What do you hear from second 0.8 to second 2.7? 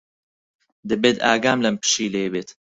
دەبێت ئاگام لەم پشیلەیە بێت.